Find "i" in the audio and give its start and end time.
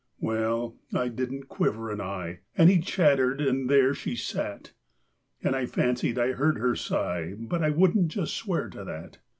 0.95-1.09, 5.55-5.67, 6.17-6.31, 7.61-7.69